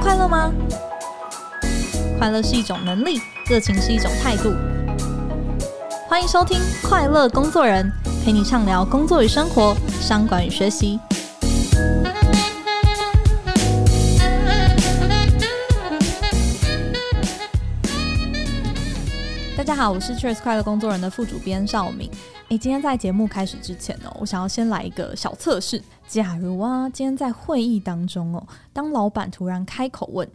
[0.00, 0.52] 快乐吗？
[2.18, 4.54] 快乐是一种能力，热情是一种态度。
[6.08, 6.58] 欢迎收听
[6.88, 7.90] 《快乐工作人》，
[8.24, 11.00] 陪你畅聊工作与生活、商管与学习。
[19.56, 22.08] 大家好，我是 Cheers 快乐工作人的副主编邵敏。
[22.48, 25.82] 诶，今天在节目开始之前哦，我想要先来一个小测试。
[26.06, 30.26] 假如啊，今天在会议当中哦，当老板突然开口问，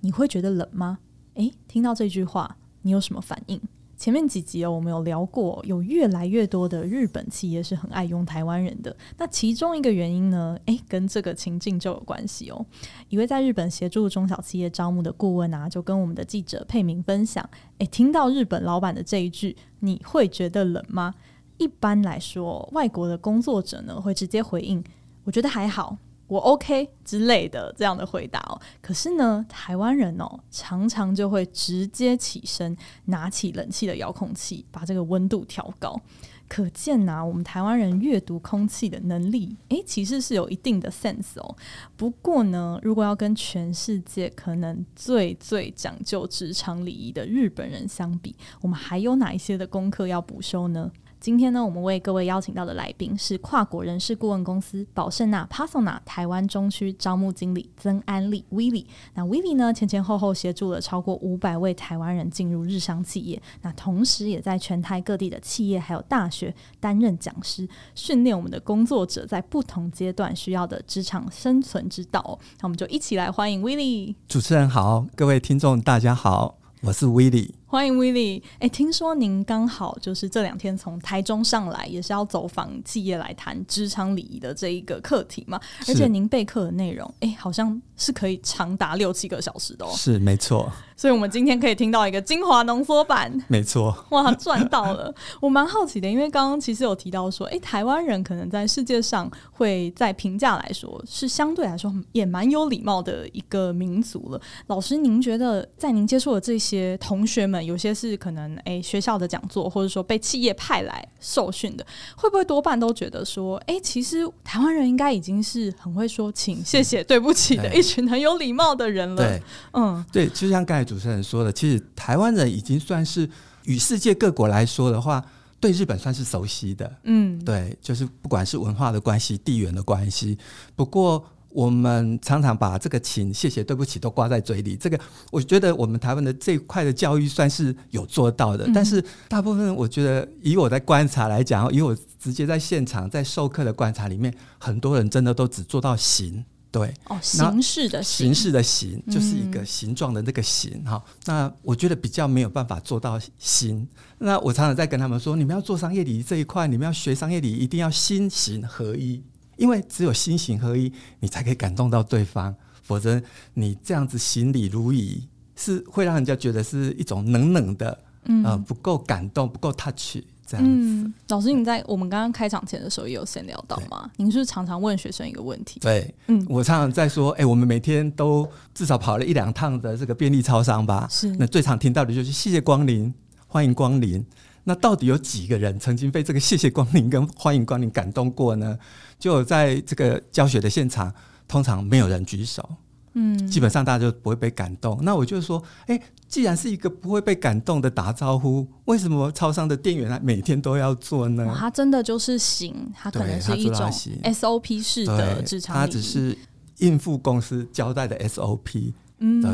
[0.00, 0.98] 你会觉得冷吗？
[1.34, 3.58] 诶，听到这句话，你有什么反应？
[3.96, 8.94] 前面几集哦，我们有聊过，有越来越多的日本企业是很爱用台湾人的。
[9.16, 12.66] 那其中一个原因呢，诶，跟这个情境就有关系哦。
[13.08, 17.48] 一位在日本协助中小企业招募的顾问啊，就跟我们的记者佩明分享，
[17.78, 21.14] 诶，听到日本老板的这一句，你会觉得冷吗？
[21.62, 24.82] 一般来说，外国的工作者呢，会直接回应。
[25.22, 25.96] 我觉得还好，
[26.26, 28.60] 我 OK 之类的这样的回答哦。
[28.80, 36.00] 可是呢，台湾人哦，常常就会直接起身，拿起冷气的遥控器，把这个温度调高。
[36.48, 41.56] 可见呐、我们台湾人阅读空气的能力，诶，其实是有一定的 sense 哦。
[41.96, 50.90] 不过呢，如果要跟全世界可能最最讲究职场礼仪的日本人相比，我们还有哪一些的功课要补修呢？
[51.22, 58.84] 今天呢，我们为各位邀请到的来宾是跨国人事顾问公司宝盛纳 Pasona 台湾中区招募经理曾安丽 Willy。
[59.14, 72.36] 那 Willy 呢，前前后后协助了超过五百位台湾人进入日商企业，那同时也在全台各地的企业还有大学担任讲师，训练我们的工作者在不同阶段需要的职场生存之道。
[72.60, 74.16] 那我们就一起来欢迎 Willy。
[74.26, 77.61] 主持人好，各位听众大家好，我是 Willy。
[77.72, 85.58] 欢迎 Willy，哎，听说您刚好就是这两天从台中上来，也是要走访企业来谈职场礼仪的这一个课题嘛？
[85.88, 89.90] 而且您备课的内容，哎，好像是可以长达六七个小时的哦。
[89.94, 90.70] 是，没错。
[90.96, 93.32] 所以，我们今天可以听到一个精华浓缩版。
[93.48, 93.96] 没错。
[94.10, 95.12] 哇，赚到了！
[95.40, 104.40] 我蛮好奇的，因为刚刚其实有提到说，哎，台湾人可能在世界上会在评价来说是相对来说也蛮有礼貌的一个民族了。
[104.68, 111.84] 老师，您觉得在您接触的这些同学们，有些是可能诶、欸，学校的讲座，或者说被企业派来受训的，
[112.16, 119.16] 会不会多半都觉得说，诶、欸，其实台湾人应该已经是很会说请、谢谢、对不起的一群很有礼貌的人了。
[119.16, 119.42] 对，
[119.72, 123.28] 嗯，对，就像刚才主持人说的，其实台湾人已经算是
[123.64, 125.24] 与世界各国来说的话，
[125.60, 126.90] 对日本算是熟悉的。
[127.04, 130.38] 嗯，对，就是不管是文化的关系、地缘的关系，
[130.76, 131.24] 不过。
[131.54, 134.98] 我们常常把这个请、谢谢、对不起都挂在嘴里，这个
[135.30, 151.12] 我觉得我们台湾的这一块的教育算是有做到的，嗯、但是大部分我觉得以我在观察来讲，以我直接在现场在授课的观察里面，很多人真的都只做到形，对，哦，形式的形，形式的形就是一个形状的那个形哈、嗯。
[151.26, 153.86] 那我觉得比较没有办法做到心。
[154.16, 159.22] 那我常常在跟他们说，你们要做商业礼仪这一块，你们要学商业礼仪，一定要心形合一。
[159.58, 160.90] 因为只有心形合一，
[161.20, 163.22] 你才可以感动到对方，否则
[163.52, 170.16] 你这样子行礼如仪，是会让人家觉得是一种冷冷的，嗯，呃、不够感动，不够 touch
[170.52, 170.70] 这样子。
[170.72, 174.10] 嗯，老师，你在我们刚刚开场前的时候也有先聊到吗？
[174.16, 175.80] 您是不是常常问学生一个问题？
[175.80, 181.08] 对，嗯，我常常在说，哎、欸，我们每天都至少跑了一两趟的这个便利超商吧？
[181.10, 183.12] 是，那最常听到的就是谢谢光临，
[183.46, 184.24] 欢迎光临。
[184.64, 188.78] 那到底有几个人曾经被这个谢谢光临跟欢迎光临感动过呢？
[189.18, 191.12] 就在这个教学的现场，
[191.48, 192.68] 通常没有人举手，
[193.14, 194.98] 嗯，基本上大家就不会被感动。
[195.02, 201.54] 那我就说，哎，既然是一个不会被感动的打招呼，为什么超商的店员每天都要做呢？
[201.58, 203.90] 他真的就是行，他可能是一种
[204.24, 206.36] SOP 式的职场，他只是
[206.78, 208.92] 应付公司交代的 SOP。
[209.24, 209.50] 嗯，对，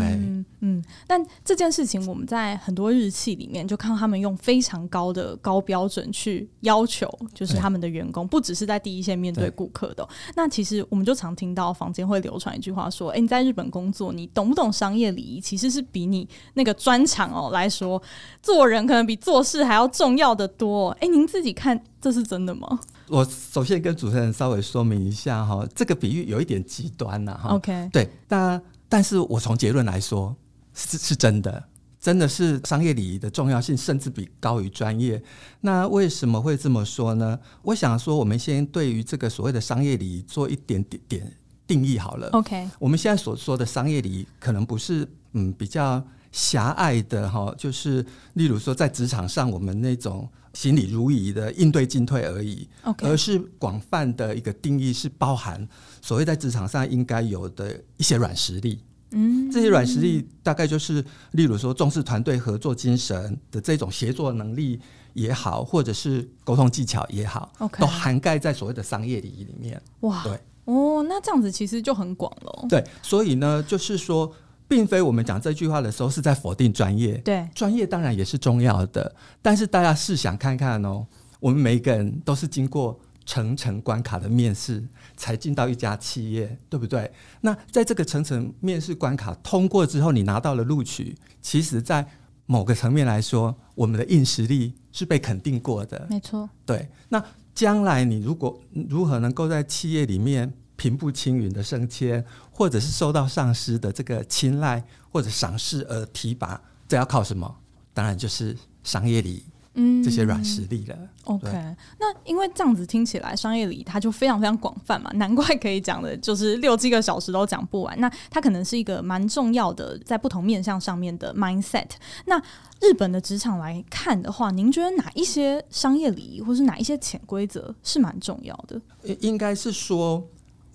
[0.60, 10.09] 嗯，但这件事情我们在很多日企里面就看到他们用非常高的高标准去要求，就是他们的员工不只是在第一线面对顾客的。
[10.34, 15.38] 那其实我们就常听到房间会流传一句话说：“哎，你在日本工作，你懂不懂商业礼仪？
[15.38, 18.03] 其实是比你那个专长哦来说，
[18.42, 22.80] 做人可能比做事还要重要的多。”哎，您自己看这是真的吗？
[23.09, 27.36] 我首先跟主持人稍微说明一下哈，这个比喻有一点极端了。
[27.36, 28.59] 哈，OK，对，那。
[28.88, 30.34] 但是我从结论来说，
[30.74, 31.64] 是是真的，
[32.00, 35.22] 真的是商业礼仪的重要性，甚至比高于专业。
[35.60, 37.38] 那为什么会这么说呢？
[37.62, 41.32] 我想说，我们先对于这个所谓的商业礼仪做一点点点
[41.66, 42.28] 定义好了。
[42.32, 46.02] OK，我们现在所说的商业礼仪，可能不是嗯比较
[46.32, 48.04] 狭隘的哈，就是
[48.34, 50.28] 例如说在职场上我们那种
[50.59, 52.69] 行礼如仪的应对进退而已.
[53.03, 55.69] 而是广泛的一个定义，是包含
[56.03, 58.81] 所谓在职场上应该有的一些软实力。
[59.13, 64.81] 嗯，这些软实力大概就是，例如说重视团队合作精神的这种协作能力
[65.13, 69.81] 也好，或者是沟通技巧也好.都涵盖在所谓的商业礼仪里面。
[70.01, 72.66] 哇，对，哦，那这样子其实就很广了。
[72.69, 74.34] 对，所以呢，就是说，
[74.68, 77.16] 并非我们讲这句话的时候是在否定专业。
[77.18, 81.06] 对，专业当然也是重要的，但是大家试想看看哦，
[81.41, 83.00] 我们每一个人都是经过。
[83.30, 84.82] 层层关卡的面试
[85.15, 87.12] 才进到一家企业，对不对？
[87.42, 92.06] 那在这个层层面试关卡通过之后，你拿到了录取，其实，在
[92.47, 96.06] 某个层面来说，我们的硬实力是被肯定过的。
[96.09, 96.88] 没错，对。
[97.10, 97.22] 那
[97.54, 102.24] 将来你如果如何能够在企业里面平步青云的升迁，
[102.59, 104.83] 或者是受到上司的这个青睐
[105.13, 107.57] 或者赏识而提拔，这要靠什么？
[107.95, 109.45] 当然就是商业礼仪。
[109.75, 110.99] 嗯，这些软实力了。
[111.22, 111.53] OK，
[112.01, 118.01] 那因为这样子听起来，商业礼仪它就非常非常广泛嘛，难怪可以讲的就是六七个小时都讲不完。
[118.01, 121.91] 那它可能是一个蛮重要的，在不同面向上面的 mindset。
[122.25, 122.37] 那
[122.81, 128.81] 日本的职场来看的话，您觉得哪一些商业礼仪，或是哪一些潜规则是蛮重要的？
[129.21, 130.27] 应该是说，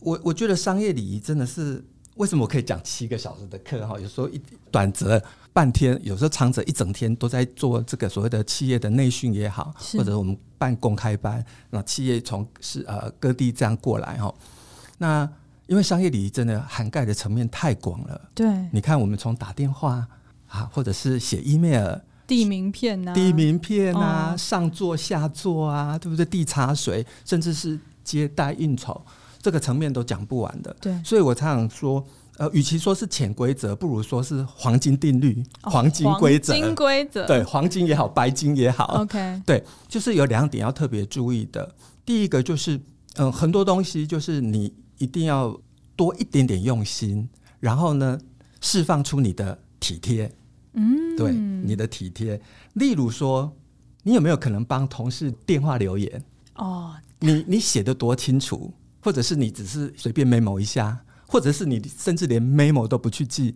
[0.04, 1.84] 我我觉得商业礼仪真的是
[2.18, 4.00] 为什么我可以讲七个小时的课哈？
[4.00, 4.42] 有时候一
[4.72, 5.22] 短则。
[5.56, 14.34] 半天，有时候长则一整天都在做这个所谓的企业的内训也好，或者我们办公开班，那企业从是呃各地这样过来哈。
[14.98, 15.30] 那
[15.68, 20.08] 因为商业礼仪真的涵盖的层面太广了，对，你看我们从打电话
[20.48, 26.26] 啊，或者是写 email、递名片啊、递名片啊、哦、上座下座啊，对不对？
[26.26, 29.06] 递茶水，甚至是接待应酬，
[29.44, 30.76] 这个层面都讲不完的。
[30.82, 32.04] 对，所以我常常说。
[32.38, 36.52] 呃，与其说是潜规则，不如说是黄金定律、哦、黄金规则。
[36.52, 39.04] 黄金规则，对，黄金也好，白金也好。
[39.04, 41.76] OK，对，就是有两点要特别注意的。
[42.04, 42.76] 第一个就是，
[43.18, 45.56] 嗯、呃，很多东西就是你一定要
[45.96, 47.30] 多一点点用心，
[47.60, 48.20] 然后呢，
[48.62, 50.32] 释放出你的体贴。
[50.74, 52.42] 嗯，对，你的体贴。
[52.74, 53.56] 例如说，
[54.02, 56.24] 你有没有可能帮同事电话留言？
[56.56, 58.74] 哦，你你写的多清楚，
[59.04, 60.98] 或者是你只是随便 memo 一下？
[61.28, 63.56] 或者是你甚至连 memo 都不去记，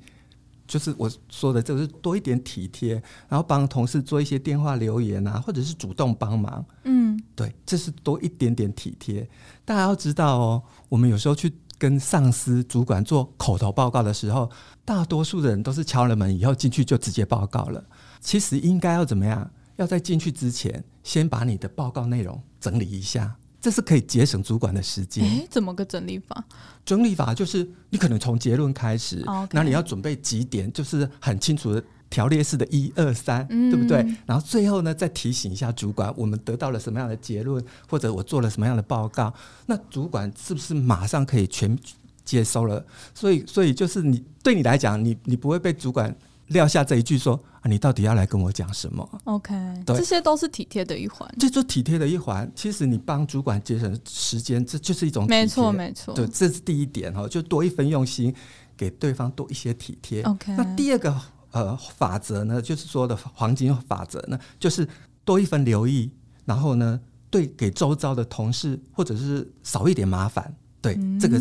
[0.67, 2.95] 就是我说的，就是多一点体贴，
[3.29, 6.65] 然后帮同事做一些电话留言啊，或者是主动帮忙。
[6.83, 9.29] 嗯，对，这是多一点点体贴。
[9.63, 14.49] 大家要知道哦，我们有时候去跟上司、主管做口头报告的时候，
[14.83, 17.83] 大多数的人都是敲了门以后进去就直接报告了。
[18.19, 19.49] 其实应该要怎么样？
[19.75, 23.35] 要在进去之前，先把你的报告内容整理一下。
[23.67, 25.21] 这是可以节省主管的时间。
[25.25, 26.41] 诶，怎么个整理法？
[26.85, 29.21] 整理法就是你可能从结论开始，
[29.51, 33.97] 那.你要准备几点，就是很清楚的条列式的一二三，对不对？
[34.25, 39.33] 然后最后呢，再提醒一下主管，我们得到了什么样的结论，或者我做了什么样的报告。
[39.65, 41.77] 那主管是不是马上可以全
[42.23, 42.85] 接收了？
[43.13, 46.15] 所以，所以就是你对你来讲，你你不会被主管。
[46.47, 49.53] 撂下这一句说啊，你到底要来跟我讲什么？OK，
[49.85, 51.29] 对，这些都是体贴的一环。
[51.39, 52.49] 这就体贴的一环。
[52.55, 55.27] 其实你帮主管节省时间，这就是一种。
[55.27, 56.13] 没错，没错。
[56.13, 58.33] 对，这是第一点哈，就多一分用心，
[58.77, 60.21] 给对方多一些体贴。
[60.23, 61.13] OK，那第二个
[61.51, 64.87] 呃法则呢，就是说的黄金法则呢，就是
[65.25, 66.09] 多一分留意，
[66.45, 70.55] 然后呢，对给周遭的同事或者是少一点麻烦。
[70.79, 71.37] 对，嗯、这个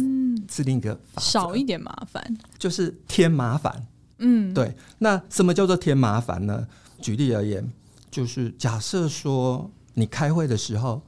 [0.50, 1.20] 是另一个法则。
[1.20, 3.86] 少一点麻烦，就是添麻烦。
[4.18, 4.74] 嗯，对。
[4.98, 6.66] 那什么叫做添麻烦呢？
[7.00, 7.70] 举例而言，
[8.10, 11.02] 就是假设说你开会的时候，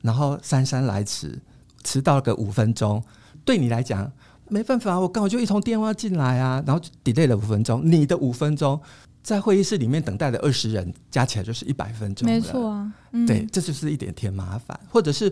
[0.00, 1.38] 然后姗姗来迟，
[1.84, 3.02] 迟到个五分钟，
[3.44, 4.10] 对你来讲
[4.48, 7.82] 没办法，我刚好就一通电话进来啊，然后 delay 了五分钟。
[7.84, 8.80] 你的五分钟
[9.22, 12.90] 在会议室里面等待的二十人加起来就是一百分钟，没错啊。
[13.12, 15.30] 嗯，对，这就是一点添麻烦，或者是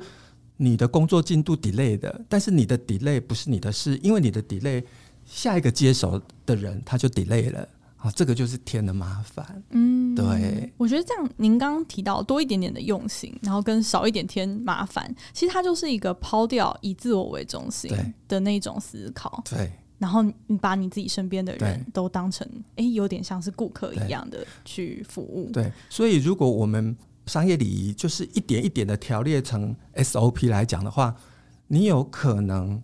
[0.58, 4.84] 你的工作进度 delay 的，但是你的 delay 不是你的事，因为你的 delay。
[5.26, 9.62] 下一个接手的人他就 delay 了啊，这个就是添了麻烦。
[9.70, 17.90] 嗯，对，我觉得这样，您刚刚提到多一点点的用心，然后跟少一点添麻烦，其实它就是一个抛掉以自我为中心
[18.28, 19.42] 的那种思考。
[19.48, 25.50] 对，然后你把你自己身边的人都当成哎，有点像是顾客一样的去服务。
[25.50, 31.16] 对，所以如果我们商业礼仪就是一点一点的条列成 SOP 来讲的话，
[31.68, 32.82] 你有可能。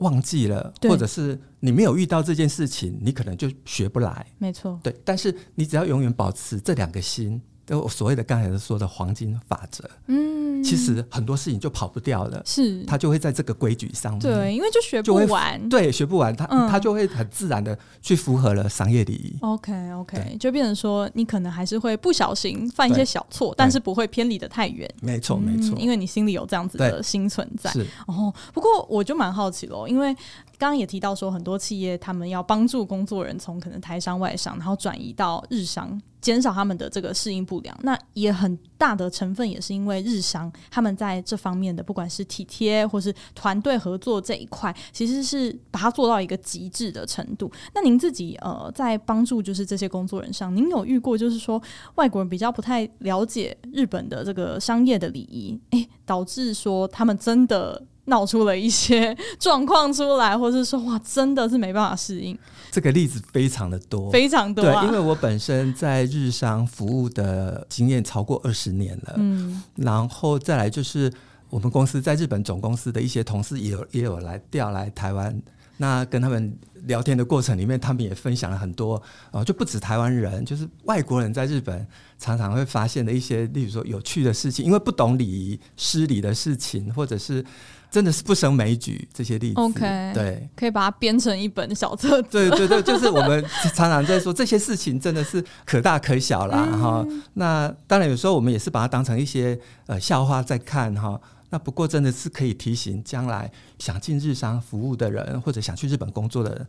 [0.00, 4.26] 忘记了，或者是你没有遇到这件事情，你可能就学不来。
[4.38, 4.94] 没错，对。
[5.04, 19.36] 但是你只要永远保持这两个心，就所谓的刚才说的黄金法则，嗯，其实很多事情就跑不掉了，是，他就会在这个规矩上面，对，因为就学不完，对，学不完，他、嗯、他就会很自然的去符合了商业礼仪。
[19.42, 24.92] OK OK，就变成说你可能还是会不小心犯一些小错，但是不会偏离的太远。
[25.00, 27.70] 没错没错，因为你心里有这样子的心存在。
[27.70, 27.86] 是。
[28.08, 30.12] 哦，不过我就蛮好奇喽，因为
[30.58, 36.00] 刚刚也提到说很多企业他们要帮助工作人从可能台商外商，然后转移到日商。
[36.20, 47.50] 减少他们的这个适应不良，那也很大的成分也是因为日商他们在这方面的不管是体贴或是团队合作这一块，其实是把它做到一个极致的程度。
[47.74, 51.62] 那您自己呃在帮助就是这些工作人上，您有遇过就是说
[51.94, 57.82] 外国人比较不太了解日本的这个商业的礼仪，诶，导致说他们真的。
[58.10, 62.38] 闹出了一些 状况出来，或是说哇，真的是没办法适应。
[62.70, 64.82] 这个例子非常的多，非常多啊。
[64.82, 71.12] 对，因为我本身在日商服务的经验超过二十年了，嗯，然后再来就是
[71.48, 75.42] 我们公司在日本总公司的一些同事也有也有来调来台湾，
[75.78, 79.02] 那跟他们聊天的过程里面，他们也分享了很多，
[79.32, 81.84] 呃，就不止台湾人，就是外国人在日本
[82.20, 87.44] 常常会发现的一些，例如说有趣的事情，因为不懂礼仪、失礼的事情，或者是。
[87.90, 89.60] 真的是不胜枚举，这些例子。
[89.60, 89.80] OK，
[90.14, 92.28] 对，可以把它编成一本小册子。
[92.30, 93.44] 对对对，就是我们
[93.74, 96.64] 常常在说这些事情，真的是可大可小啦。
[96.66, 97.22] 哈、嗯。
[97.34, 101.20] 那当然，有时候我们也是把它当成一些呃笑话在看哈。
[101.50, 106.66] 那不过真的是可以提醒将来想进日商服务的人，或者想去日本工作的人，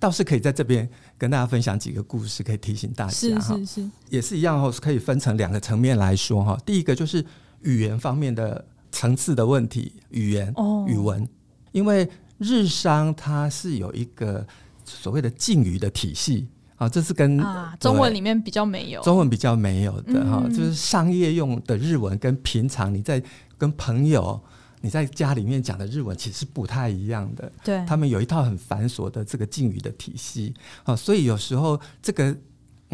[0.00, 3.12] 倒是可以在这边跟大家分享几个故事，可以提醒大家。
[3.12, 6.58] 是是是，也是一样哈，可以分成两个层面来说哈。
[6.66, 7.24] 第一个就是
[7.62, 8.64] 语言方面的。
[8.94, 11.28] 层次的问题，语言、哦、语文，
[11.72, 12.08] 因为
[12.38, 14.46] 日商它是有一个
[14.84, 16.46] 所谓的敬语的体系
[16.76, 23.20] 啊，这是跟、啊、中文里面比较没有，中文比较没有的哈、嗯，就是商业用的日文跟平常你在
[23.58, 24.40] 跟朋友
[24.80, 32.36] 你在家里面讲的日文其实不太一样的，对，他们有一套很繁琐的这个敬语的体系啊，所以有时候这个。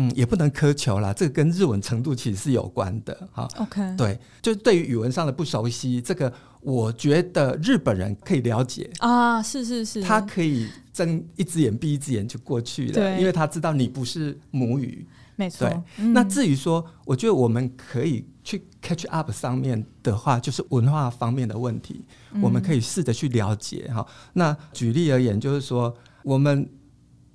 [0.00, 3.46] 嗯，也不能苛求啦，这个跟日文程度其实是有关的哈。
[3.58, 15.68] OK，对，就对于语文上的不熟悉，这个我觉得日本人可以了解啊，是是是，他可以睁一只眼闭一只眼就过去了，对，因为他知道你不是母语，没错。
[15.96, 24.06] 那至于说，我觉得我们可以去 catch up 上面的话，就是文化方面的问题，嗯，我们可以试着去了解哈。
[24.32, 26.66] 那举例而言，就是说我们。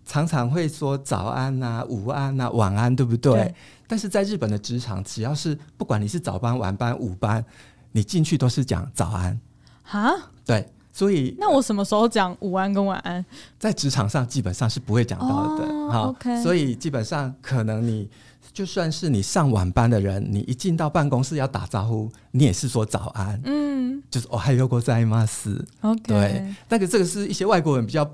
[0.05, 3.33] 常常会说早安啊、午安啊、晚安，对不对？
[3.33, 3.55] 对。
[3.88, 7.43] 但是在日本的职场，只要是不管你是早班、晚班、午班，
[7.91, 9.39] 你进去都是讲早安。
[9.83, 10.13] 哈？
[10.45, 10.69] 对。
[10.93, 13.25] 所以那我什么时候讲午安跟晚安？
[13.59, 15.65] 在职场上基本上是不会讲到的。
[16.00, 16.41] ，OK。
[16.41, 18.09] 所以基本上可能你
[18.53, 23.41] 就算是你上晚班的人，你一进到办公室要打招呼，你也是说早安。
[23.43, 24.01] 嗯。
[24.09, 25.25] 就是哦，还有过在吗？
[25.25, 25.65] 是。
[25.81, 26.00] OK。
[26.05, 26.55] 对。
[26.67, 28.09] 但是这个是一些外国人比较。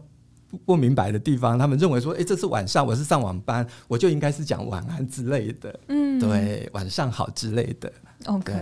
[0.65, 7.91] 不明白的地方，他们认为说，哎、欸，这是晚上，我是上晚班，我就应该是讲晚安之类的，嗯，对，晚上好之类的。
[8.25, 8.53] OK，、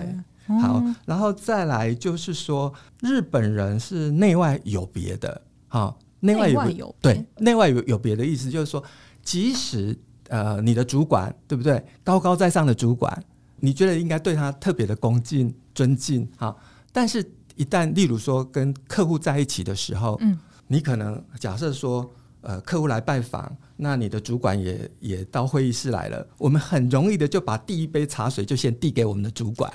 [0.48, 8.84] 嗯、好，然后再来就是说，日本人是内外有别的，好，内外有，有对，内外有有别的意思，就是说，
[9.24, 13.24] 即使呃你的主管对不对，高高在上的主管，
[13.58, 16.58] 你觉得应该对他特别的恭敬尊敬，好，
[16.92, 17.24] 但是
[17.56, 20.38] 一旦例如说跟客户在一起的时候，嗯。
[20.72, 22.08] 你可能假设说，
[22.42, 29.70] 呃，客户来拜访，那你的主管也也到会议室来了，我们很容易的就把第一杯茶水就先递给我们的主管。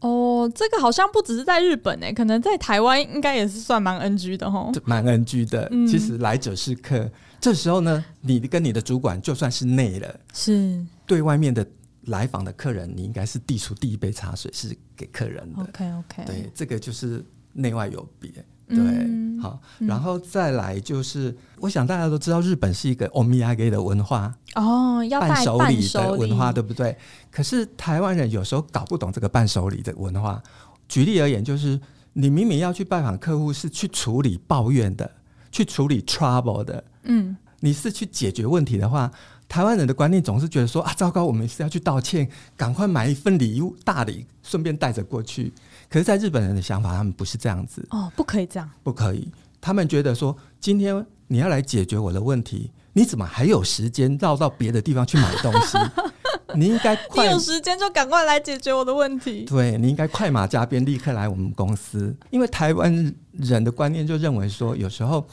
[0.00, 4.72] 哦，这个好像不只是在日本诶、欸，可能在台湾应该也是算蛮 NG 的吼。
[4.84, 7.08] 蛮 NG 的、嗯，其实来者是客，
[7.40, 11.64] 这时候呢，你跟你的主管就算是内了，是对外面的
[12.06, 15.62] 来访的客人，你应该是递出第一杯茶水是给客人的。
[15.62, 18.30] OK OK，对，这个就是内外有别。
[18.67, 26.95] 对、嗯，好，然后再来就是，嗯、我想大家都知道，日本是一个おみやげ的文化哦，要伴手礼的文化，对不对？
[27.31, 30.41] 可是台湾人有时候搞不懂这个伴手礼的文化。
[30.87, 31.79] 举例而言，就是
[32.13, 35.09] 你明明要去拜访客户，是去处理抱怨的，
[35.51, 39.11] 去处理 trouble 的，嗯，你是去解决问题的话，
[39.47, 45.51] 台湾人的观念总是觉得说啊，糟糕，我们是要去道歉，赶快买一份礼物，大礼，顺便带着过去。
[45.94, 49.30] 可是，在日本人的想法，他们不是这样子哦，不可以这样，不可以。
[49.60, 55.78] 他们觉得说，今天你要来解决我的问题，你怎么还有时间绕到别的地方去买东西？
[56.58, 59.44] 你应该快，你有时间就赶快来解决我的问题。
[59.44, 62.12] 对，你应该快马加鞭，立刻来我们公司。
[62.30, 65.24] 因为台湾人的观念就认为说，有时候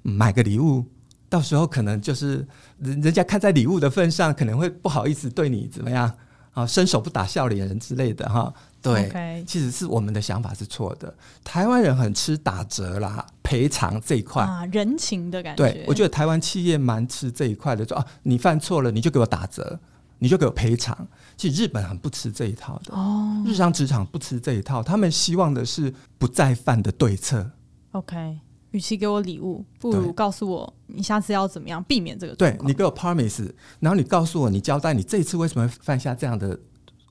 [0.00, 0.82] 买个礼物，
[1.28, 2.36] 到时候可能就是
[2.78, 6.10] 人人家看在礼物的份上，可能会不好意思对你怎么样。
[6.52, 8.50] 啊，伸手不打笑脸人之类的哈。
[8.94, 11.14] 对.其实是我们的想法是错的。
[11.44, 15.62] 台湾人很吃打折啦、赔偿这一块啊，人情的感觉。
[15.64, 19.78] 对，我觉得台湾企业蛮吃这一块的，说啊，你犯错了，你就给我打折，
[20.18, 21.06] 你就给我赔偿。
[21.36, 27.50] 其实日本很不吃这一套的哦，日商职场不吃这一套，他们希望的是不再犯的对策。
[27.92, 28.38] OK。
[28.72, 32.34] 与其给我礼物，不如告诉我你下次要怎么样避免这个。
[32.34, 33.50] 对，你给我 promise，
[33.80, 36.58] 然后你告诉我你交代你这一次为什么犯下这样的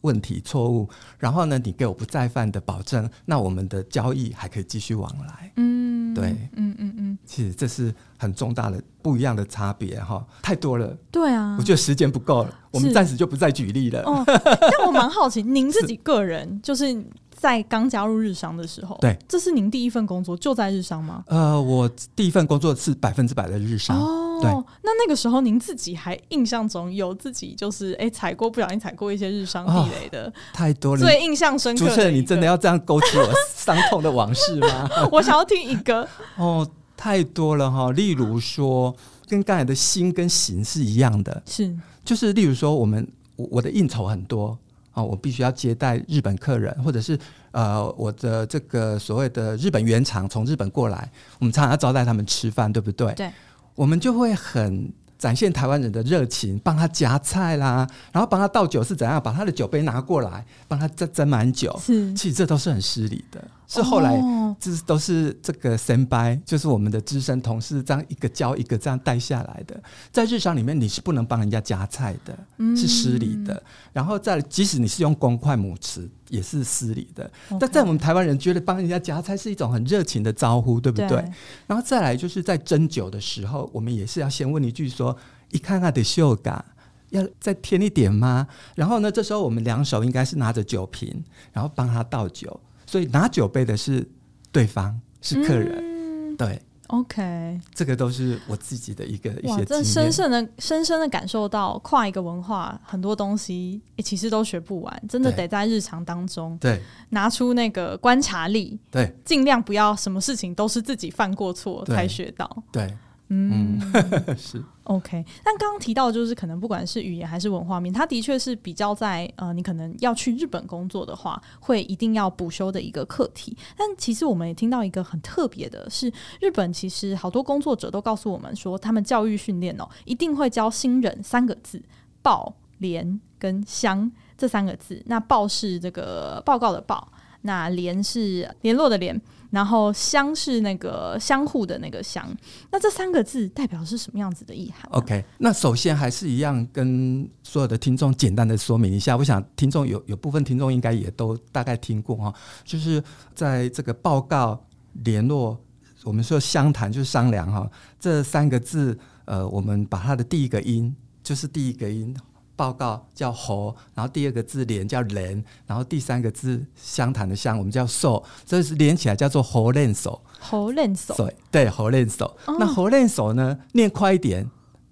[0.05, 5.51] 问题错误，然后呢，你给我不再犯的保证，那我们的交易还可以继续往来。
[5.57, 10.95] 嗯，对，嗯嗯嗯，其实这是很重大的不一样的差别哈，太多了。
[11.11, 14.01] 对啊，我觉得时间不够了，我们暂时就不再举例了。
[14.03, 17.05] 哦，但我蛮好奇， 您自己个人就是。
[17.37, 21.21] 在刚加入日商的时候，对，这是您第一份工作就在日商吗？
[21.27, 23.99] 呃，我第一份工作是百分之百的日商。
[23.99, 24.51] 哦，对，
[24.83, 31.01] 那那个时候您自己还印象中有自己就是哎踩过不小心踩过一些日商地雷的，哦，太多了。
[31.01, 34.89] 最印象深刻的，主持人，你真的要这样勾起我伤痛的往事吗？
[35.11, 36.07] 我想要听一个。
[36.37, 38.95] 哦，太多了哈，例如说
[39.27, 44.57] 跟刚才的心跟形是一样的，是就是例如说我们我我的应酬很多。
[44.95, 47.19] 啊，我必须要接待日本客人，或者是
[47.51, 53.13] 呃，我的这个所谓的日本原厂从日本过来，我们常常要招待他们吃饭，对不对？
[53.13, 53.29] 对，
[53.75, 54.91] 我们就会很。
[55.17, 59.19] 展现台湾人的热情，帮他夹菜啦，然后帮他倒酒是怎样？
[59.23, 61.75] 把他的酒杯拿过来，帮他斟斟满酒。
[61.81, 63.41] 是，其实这都是很失礼的。
[63.67, 64.21] 是后来，
[64.59, 69.81] 这都是这个先辈，就是我们的资深同事，这样一个教一个这样带下来的。
[70.11, 72.37] 在日常里面，你是不能帮人家夹菜的，
[72.75, 73.61] 是失礼的。
[73.93, 77.29] 然后再，即使你是用公筷母匙，也是失礼的。
[77.59, 81.23] 但在我们台湾人觉得帮人家夹菜是一种很热情的招呼，对不对？
[81.67, 85.17] 然后再来，就是在斟酒的时候，我们也是要先问一句说。
[85.51, 86.65] 一看他的秀感，
[87.11, 88.45] 要再添一点吗？
[88.73, 92.59] 然后呢，这时候我们两手应该是拿着酒瓶，然后帮他倒酒。
[92.85, 94.07] 所以拿酒杯的是
[94.51, 95.77] 对方，是客人。
[95.77, 99.57] 嗯、对，OK，这个都是我自己的一个一些经验。
[99.57, 106.81] 哇，这深深的、深深的感受到跨一个文化，很多东西其实都学不完，真的得在日常当中对。
[107.09, 112.93] 拿出那个观察力，对，尽量不要什么事情都是自己犯过错才学到，对。
[113.27, 113.81] 对嗯，
[114.37, 115.25] 是 OK。
[115.43, 123.57] 但刚刚提到，就是可能不管是语言还是文化面，它的确是比较在呃，你可能要去日本工作的话，会一定要补修的一个课题。
[123.75, 131.81] 但其实我们也听到一个很特别的是，日本其实好多工作者都告诉我们说，他们教育训练哦，一定会教新人三个字：
[132.21, 135.01] 报、联跟香这三个字。
[135.07, 137.11] 那报是这个报告的报，
[137.45, 139.19] 那联是联络的联。
[139.51, 142.27] 然后相是那个相互的那个相，
[142.71, 152.33] 那这三个字代表是什么样子的意涵？OK，那首先还是一样跟所有的听众简单的说明一下，我想听众有有部分听众应该也都大概听过哈，
[152.65, 153.01] 就是
[153.33, 154.61] 在这个报告、
[155.05, 155.57] 联络，
[156.03, 162.13] 我们说相谈就是商量哈，这三个字，呃，我们把它的第一个音就是第一个音。
[162.55, 170.21] 报告叫猴，然后第二个字连叫人，然后第三个字相谈的相，我们叫兽，这是连起来叫做猴练手。
[170.39, 172.25] 猴练手，对对，猴练手。
[172.45, 173.57] 哦、那猴练手呢？
[173.73, 174.49] 念快一点，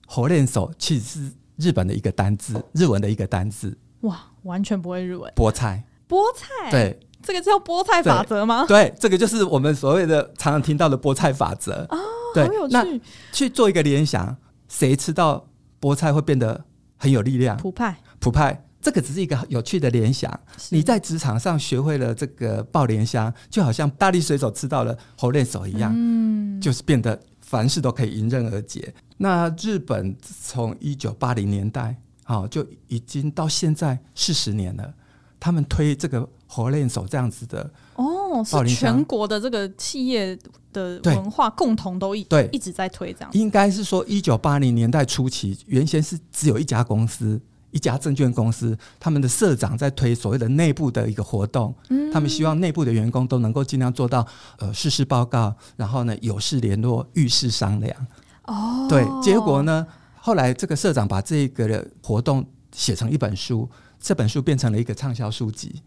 [0.07, 3.77] 猴练手其实是日本的一个单字，日文的一个单字。
[4.01, 5.31] 哇，完全不会日文。
[5.35, 8.65] 菠菜，菠菜，对，这个叫菠菜法则吗？
[8.67, 8.89] 对？
[8.89, 11.85] 对，这个就是我们所谓的常常听到的菠菜法则。
[11.89, 11.97] 哦，
[12.33, 12.49] 对。
[12.69, 12.85] 那
[13.31, 14.35] 去做一个联想，
[14.67, 15.47] 谁吃到
[15.79, 16.65] 菠菜会变得？
[17.03, 20.39] 很有力量，普派，普派，这个只是一个有趣的联想。
[20.69, 28.93] 你在职场上学会了这个爆莲香，就好像大力水手吃到了猴练手一样，嗯，就是变得凡事都可以迎刃而解。
[29.17, 34.93] 那日本从一九八零年代，好，就已经到现在四十年了，
[35.41, 40.37] 他们推这个猴练手这样子的哦，是全国的这个企业
[40.71, 42.49] 的文化共同都一对。
[42.51, 47.39] 一直在推这样，应该是说一九八零年代初期，原先是只有一家公司，
[47.71, 54.25] 一家证券公司，他们的社长在推所谓的内部的一个活动，嗯，他们希望内部的员工都能够尽量做到
[54.57, 58.07] 呃事事报告，然后呢有事联络，遇事商量。
[58.45, 59.85] 哦，对，结果呢，
[60.19, 65.81] 后来这个社长把这个活动写成一本书，这本书变成了一个畅销书籍。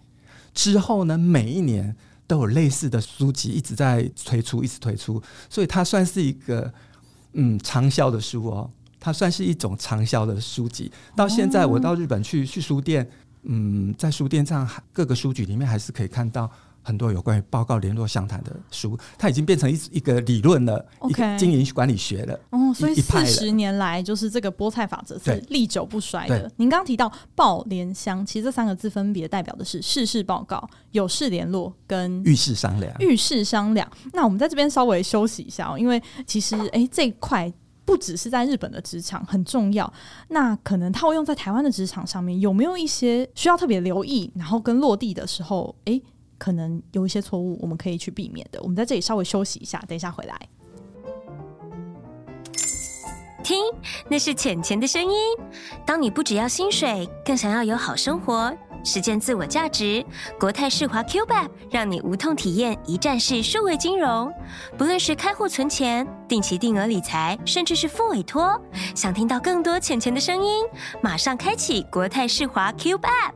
[0.57, 1.95] 之后呢，每一年。
[2.29, 6.75] 都有类似的书籍一直在推出，一直推出，所以它算是一个
[7.35, 10.91] 嗯畅销的书哦，它算是一种畅销的书籍。
[11.15, 13.09] 到现在，我到日本去去书店，
[13.45, 16.51] 嗯，在书店上各个书局里面还是可以看到
[16.87, 22.39] 很多有关于报告联络相谈的书，它已经变成一一个理论了，okay, 一个经营管理学了。
[22.51, 26.49] 哦，所以四十年来，就是这个菠菜法则是历久不衰的。
[26.59, 32.95] 您刚刚提到报联相，其实这三个字分别代表的是事事报告、有事联络跟遇事商量。
[33.01, 33.91] 遇事商量。
[34.13, 37.53] 那我们在这边稍微休息一下哦，因为其实哎，这一块
[37.85, 39.93] 不只是在日本的职场很重要，
[40.29, 46.01] 那可能它会用在台湾的职场上面，有没有一些需要特别留意，然后跟落地的时候，哎？
[46.39, 48.61] 可能有一些错误，我们可以去避免的。
[48.63, 50.37] 我们在这里稍微休息一下，等一下回来。
[53.43, 53.65] 听，
[54.09, 55.17] 那是钱钱的声音。
[55.87, 60.05] 当你不只要薪水，更想要有好生活，实践自我价值，
[60.37, 64.33] 国泰世华 QBAP 让你无痛体验一站式数位金融。
[64.77, 68.61] 不论是开户存钱、定期定额理财，甚至是付委托，
[68.97, 70.65] 想听到更多钱钱的声音，
[71.01, 73.36] 马上开启国泰世华 QBAP。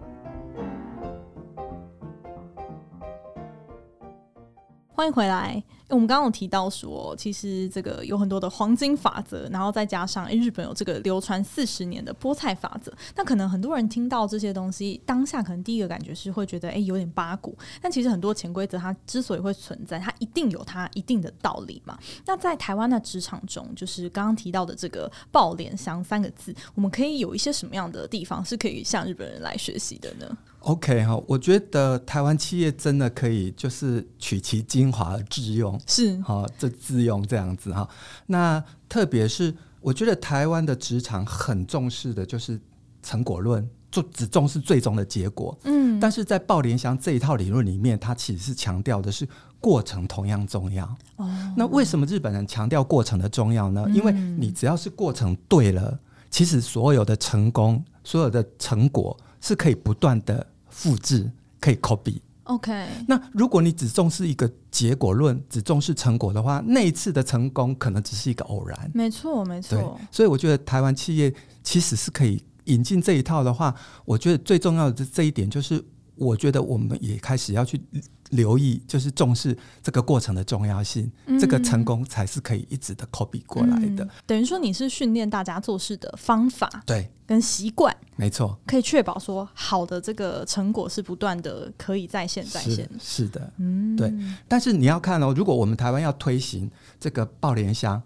[4.93, 5.63] 欢迎回来。
[5.89, 12.93] 我们刚刚有提到说，其实这个有很多的黄金法则，然后再加上诶，日本有这个流传四十年的菠菜法则。
[13.17, 17.57] 那可能很多人听到这些东西，当下可能第一个感觉是会觉得诶，有点八股。
[17.81, 21.99] 但其实很多潜规则，它之所以会存在，它一定有它一定的道理嘛。
[22.27, 37.89] 那在台湾的职场中，就是刚刚提到的这个“报联详”三个字，我们可以有一些什么样的地方是可以向日本人来学习的呢？OK 哈，我觉得台湾企业真的可以就是取其精华而致用，是好这自用这样子哈。
[38.27, 42.61] 那特别是我觉得台湾的职场很重视的就是
[43.03, 45.59] 成果论，就只重视最终的结果。
[45.65, 49.27] 嗯，但是在报联详这一套理论里面，它其实是强调的是
[49.61, 50.85] 过程同样重要。
[51.17, 53.87] 哦，那为什么日本人强调过程的重要呢？
[53.95, 55.99] 因为你只要是过程对了，
[56.31, 59.17] 其实所有的成功，所有的成果。
[59.41, 62.21] 是可以不断的复制，可以 copy。
[62.45, 68.91] OK，那如果你只重视一个结果论，只重视成果的话，那一次的成功可能只是一个偶然。
[68.93, 69.79] 没错，没错。
[69.79, 73.75] 对，所以我觉得台湾企业其实是可以引进这一套的话，
[74.05, 75.85] 我觉得最重要的这一点就是，
[76.17, 77.81] 我觉得我们也开始要去。
[78.31, 84.05] 留意就是重视这个过程的重要性，嗯、这个成功才是可以一直的 copy 过来的。
[84.05, 92.89] 嗯、等于说你是训练大家做事的方法，对，跟习惯，没错，可以确保说好的这个成果是不断的可以再现再现。
[93.01, 94.13] 是的，嗯，对。
[94.49, 98.03] 但是你要看哦，如果我们台湾要推行这个报联香，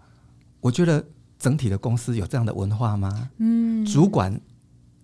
[0.61, 1.05] 我觉得
[1.37, 3.29] 整体的公司有这样的文化吗？
[3.37, 4.39] 嗯，主管。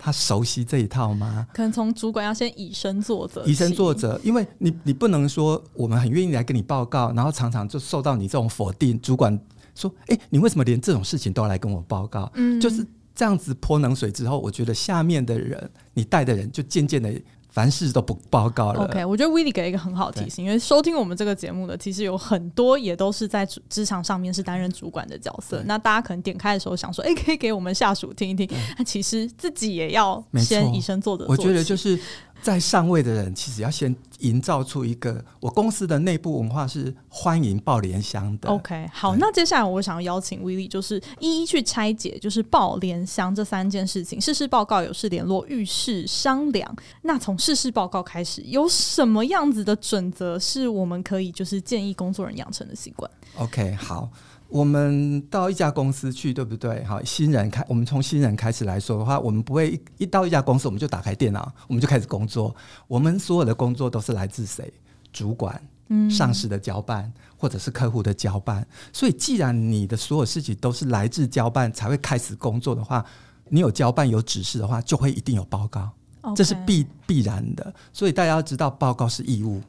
[0.04, 1.48] 他熟悉这一套吗？
[1.54, 9.00] 可能从主管要先以身作则，以身作则，因为你你不能说我们很愿意来跟你报告，然后常常就受到你这种否定。
[9.00, 9.40] 主管
[9.76, 12.84] 说：“哎，你为什么连这种事情都要来跟我报告？”嗯，就是
[13.14, 17.14] 这样子泼冷水之后，我觉得下面的人，你带的人就渐渐的。
[17.52, 18.86] 凡事都不报告了。
[18.86, 25.62] OK，我觉得 Willy 给了一个很好的提醒，因为收听我们这个节目的，其实有很多也都是在职场上面是担任主管的角色。
[25.66, 28.50] 那大家可能点开的时候想说，哎，可以给我们下属听一听。
[28.78, 31.26] 那其实自己也要先以身作则。
[31.28, 32.00] 我觉得就是。
[32.42, 38.50] 在上位的人，其实要先营造出一个我公司的内部文化是欢迎报联详的。
[38.50, 46.76] OK，好，那接下来我想要邀请 Willy，就是一一去拆解，就是报联详这三件事情：事事报告、有事联络、遇事商量。
[47.04, 54.10] 那从事事报告开始，有什么样子的准则是我们可以就是建议工作人养成的习惯？OK，好。
[54.52, 56.84] 我们到一家公司去，对不对？
[56.84, 62.54] 好，新人开，我们从新人开始来说的话，我们不会一一到一家公司，我们就打开电脑，我们就开始工作。
[62.88, 64.72] 我们所有的工作都是来自谁？
[65.14, 65.62] 主管、
[66.10, 68.68] 上司的交办，或者是客户的交办。
[68.94, 73.06] 所以，既然你的所有事情都是来自交办，才会开始工作的话，
[73.50, 75.90] 你有交办有指示的话，就会一定有报告
[76.36, 77.74] 这是必必然的。
[77.92, 79.62] 所以大家要知道，报告是义务。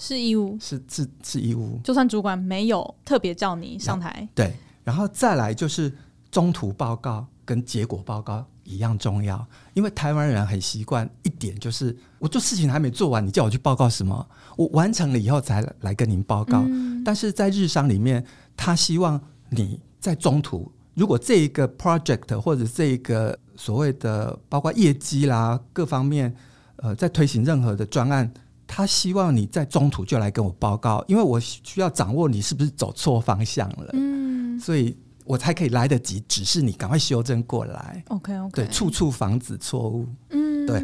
[0.00, 1.78] 是义务，是是是义务。
[1.84, 5.92] 就算主管没有特别叫你上台，对，然后再来就是
[6.30, 9.46] 中途报告跟结果报告一样重要。
[9.74, 14.26] 因为台湾人很习惯一点，就是我做事情还没做完，你叫我去报告什么？
[14.56, 16.64] 我完成了以后才来跟您报告。
[16.66, 18.24] 嗯、但是在日商里面，
[18.56, 26.34] 他希望你在中途，如果这一个 project 或者这一个所谓的包括业绩啦各方面，
[26.76, 28.32] 呃，在推行任何的专案。
[28.72, 38.04] 他希望你在中途就来跟我报告，因为我需要掌握你是不是走错方向了，嗯，所以我才可以来得及指示你赶快修正过来。
[38.06, 40.80] OK OK，对，处处防止错误，嗯，对，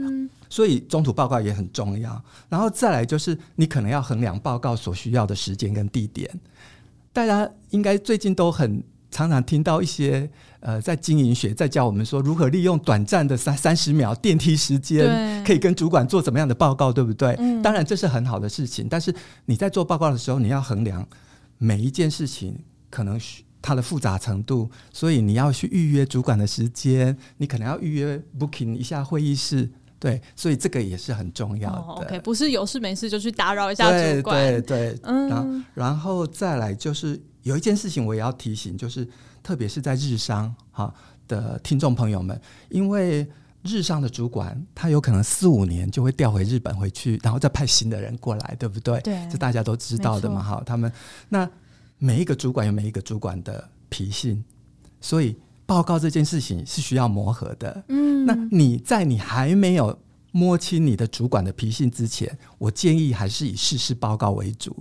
[0.51, 2.21] 所以中途报告也很重要。
[2.49, 6.29] 然后再来就是你可能要衡量报告所需要的时间跟地点。
[7.13, 8.83] 大家应该最近都很
[9.17, 10.29] 常常听到一些
[10.61, 17.35] 呃，在经营学在教我们说如何利用短暂的三三十秒电梯时间，可以跟主管做怎么样的报告，对不对？
[17.39, 19.15] 嗯、当然这是很好的事情，但是
[19.47, 21.09] 你在做报告的时候，你要衡量
[21.57, 22.59] 每一件事情
[22.91, 23.19] 可能
[23.63, 29.71] 它的复杂程度，所以你要去预约主管的时间，你可能要预约 booking 一下会议室。
[29.99, 31.79] 对，所以这个也是很重要的。
[31.79, 34.39] 哦、OK，不是有事没事就去打扰一下主管。
[34.39, 39.09] 对对对，嗯，然后然后再来就是有一件事情我也要提醒，就是
[39.41, 40.93] 特别是在日商哈
[41.29, 43.25] 的听众朋友们，因为
[43.63, 49.01] 日商的主管他有可能四五年就会调回日本回去，然后再派新的人过来，对不对？
[49.03, 50.43] 对，这大家都知道的嘛。
[50.43, 50.93] 哈，他们
[51.29, 51.49] 那
[51.99, 54.45] 每一个主管有每一个主管的脾性，
[55.01, 55.37] 所以。
[55.69, 57.83] 报告这件事情是需要磨合的。
[57.89, 59.99] 嗯，那你在你还没有
[60.31, 64.77] 摸清你的主管的脾性之前，我建议还是以事实报告为主。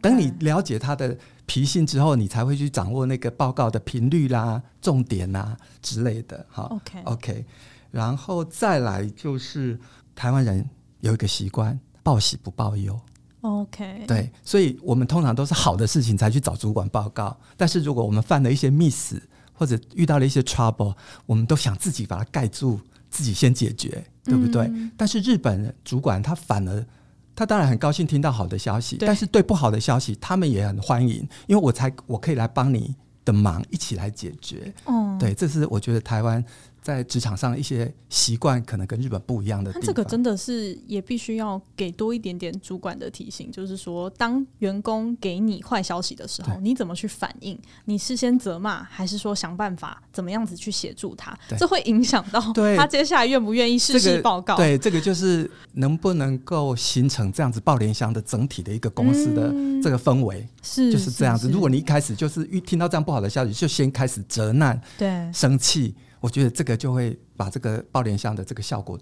[0.00, 1.14] 等你了解他的
[1.46, 6.44] 脾性之后，你才会去掌握那个报告的频率啦、重点啊之类的。
[6.50, 7.44] 好，OK OK，
[7.90, 9.78] 然后再来就是
[10.14, 10.68] 台湾人
[11.00, 12.98] 有一个习惯，报喜不报忧。
[13.40, 19.16] OK，对，所以我们通常都是好的事情才去找主管报告，但是如果我们犯了一些 miss。
[19.58, 22.78] 或者遇到了一些 trouble，我们都想自己把它盖住，
[23.08, 24.66] 自己先解决，对不对？
[24.66, 26.86] 嗯、但是日本主管他反而，
[27.36, 34.72] 他当然很高兴听到好的消息，但是对不好的消息，他们也很欢迎，因为我才我可以来帮你的忙，一起来解决。
[34.86, 36.44] 嗯，对，这是我觉得台湾。
[36.86, 47.58] 在职场上一些习惯可能跟日本不一样的地方，这个真的是也必须要给多一点点主管的提醒，就是说，当员工给你坏消息的时候，你怎么去反应？
[47.86, 51.36] 你是先责骂，还是说想办法怎么样子去协助他？
[51.58, 52.40] 这会影响到
[52.78, 54.56] 他接下来愿不愿意事实报告。
[54.56, 61.50] 对，这个就是能不能够形成这样子报联乡的整体的一个公司的这个氛围，是就是这样子。
[61.50, 65.92] 如果你一开始就是一听到这样不好的消息，就先开始责难，对，生气。
[66.26, 68.98] 我觉得这个就会把这个爆联乡的这个效果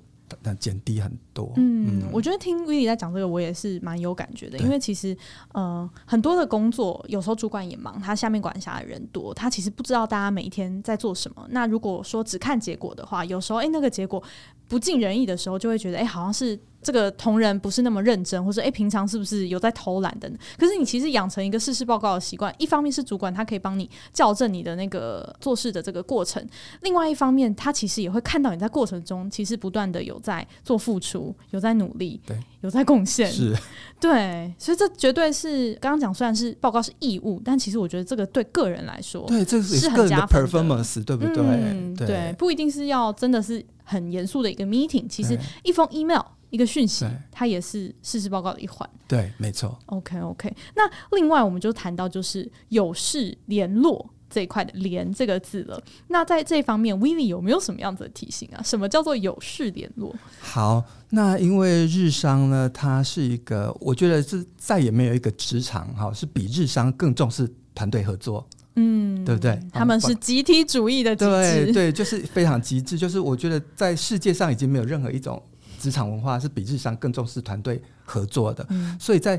[0.61, 1.51] 减低很多。
[1.57, 4.59] 嗯，嗯，我觉得听 Willy 在讲这个，我也是蛮有感觉的。
[4.59, 5.17] 因为其实，
[5.53, 11.47] 呃，很多的工作有时候主管也忙，他下面管辖的人多，他其实不知道大家每一天在做什么。
[11.49, 14.23] 那如果说只看结果的话，有时候哎，那个结果
[14.69, 16.61] 不尽人意的时候，就会觉得哎，好像是。
[16.85, 20.31] 这个同仁不是那么认真，或者哎，平常是不是有在偷懒的？
[20.59, 26.47] 可是你其实养成一个事事报告的习惯，一方面是主管他可以帮你校正你的那个做事的这个过程，
[26.83, 33.57] 另外一方面他其实也会看到你在过程中其实不断的有在做付出，有在努力，对，有在贡献，是，
[33.99, 41.43] 对，所以这绝对是刚刚讲，虽然是报告是义务，但其实我觉得这个对个人来说，对，这是很加分的 performance，对不对？
[41.43, 46.21] 嗯，对，不一定是要真的是很严肃的一个 meeting，其实一封 email。
[46.55, 48.89] 一个讯息，它也是事实报告的一环。
[49.09, 49.77] 对，没错。
[49.87, 50.55] OK，OK。
[50.77, 55.83] 那另外，我们就谈到就是有事联络这一块的“联”这个字了。
[56.07, 58.63] 那在这一方面，Willy 有没有什么样子的提醒啊？
[58.63, 60.15] 什么叫做有事联络？
[60.39, 68.47] 好，那因为日商呢，它是一个，我觉得是再也没有一个职场哈，是比日商更重视团队合作。
[68.77, 69.61] 嗯，对不对？
[69.73, 72.97] 他们是集体主义的对对，就是非常极致。
[72.97, 75.43] 就是我觉得在世界上已经没有任何一种。
[75.85, 79.39] 职场文化是比日商更重视团队合作的，嗯，所以在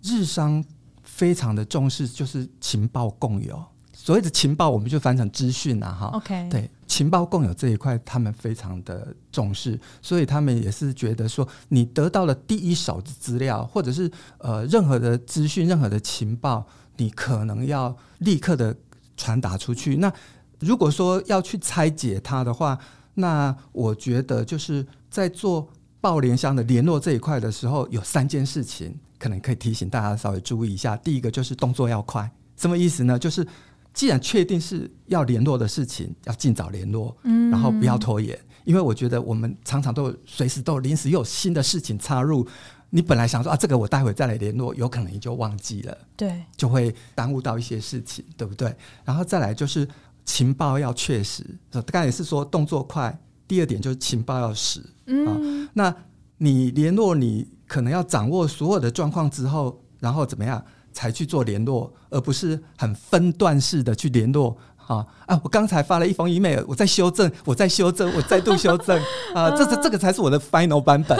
[0.00, 0.64] 日商
[1.02, 3.60] 非常的重视，就是情报共有。
[3.92, 16.64] 所谓的情报，我们就翻成资讯啊，哈，OK，对，情报共有这一块，他们非常的重视，所以他们也是觉得说，你得到了第一手的资料，或者是呃任何的资讯、任何的情报，
[16.98, 18.76] 你可能要立刻的
[19.16, 19.96] 传达出去。
[19.96, 20.12] 那
[20.60, 22.78] 如果说要去拆解它的话，
[23.14, 25.68] 那我觉得就是在做。
[26.00, 30.96] 报联乡的联络这一块的时候，有三件事情可能可以提醒大家稍微注意一下。
[30.96, 33.18] 第一个就是动作要快，什么意思呢？
[33.18, 33.46] 就是
[33.92, 38.38] 既然确定是要联络的事情，要尽早联络，嗯，然后不要拖延。
[38.64, 42.46] 因为我觉得我们常常都随时都临时又有新的事情插入，
[42.90, 48.74] 你本来想说啊，这个我待会再来联络，有可能你就忘记了，对，就会耽误到一些事情，对不对？
[49.04, 49.86] 然后再来就是
[50.24, 53.18] 情报要确实，刚才也是说动作快。
[53.50, 55.92] 第二点就是情报要实，嗯、啊，那
[56.38, 65.40] 你联络你可能要掌握所有的状况之后，然后怎么样才去做联络，而不是很分段式的去联络啊啊！
[65.42, 68.96] 我刚才发了一封 email，我在修正，我在修正，我再度修正
[69.34, 71.18] 啊，这这这个才是我的 final 版本。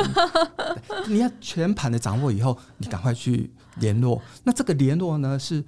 [1.11, 4.23] 你要全盘的掌握以后，你赶快去联络。
[4.45, 5.65] 那这个联络呢，是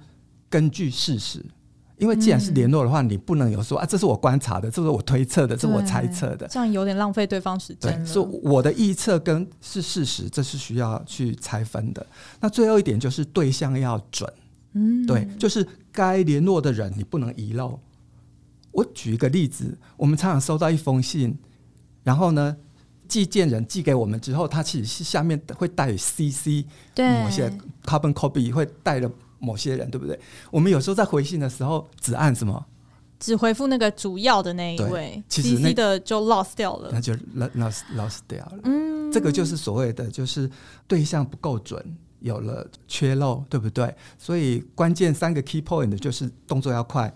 [0.49, 1.45] 根据事实。
[2.03, 7.97] 因为既然是联络的话，嗯、你不能有说啊，这是我观察的，这是我推测的，这是我猜测的，这样有点浪费对方时间。
[7.97, 12.05] 对，所以我的预测跟是事实，这是需要去拆分的。
[12.41, 14.29] 那最后一点就是对象要准，
[14.73, 17.79] 嗯，对，就是该联络的人你不能遗漏。
[18.73, 21.37] 我举一个例子，我们常常收到一封信，
[22.03, 22.57] 然后呢，
[23.07, 27.49] 寄件人寄给我们之后，他其实是下面会带有 CC，对，某些
[27.85, 29.09] carbon copy 会带了
[29.43, 30.19] 某些人，对不对？
[30.49, 32.65] 我们有时候在回信的时候只按什么？
[33.19, 38.59] 只回复那个主要的那一位，其实那的就 lost 掉了，那就 lost lost 掉了。
[38.63, 40.49] 嗯，这个就是所谓的就是
[40.87, 41.83] 对象不够准。
[42.19, 43.93] 有了缺漏，对不对？
[44.17, 47.13] 所以关键三个 key point 就是动作要快，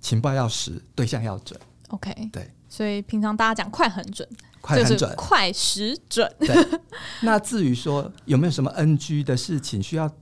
[0.00, 1.56] 情报要实，对象要准。
[1.90, 2.50] OK，对。
[2.68, 4.28] 所以平常大家讲快很准，
[4.60, 6.28] 快很准，快实准。
[6.40, 6.56] 对。
[7.22, 10.16] 那至于说有没有什么 NG 的事情需要再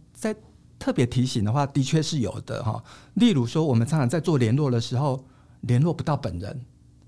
[0.85, 2.85] 特别提醒的话，的确是有的哈。
[3.15, 5.25] 例如说，我们常常在做联络的时候，
[5.63, 6.61] 联络不到本人，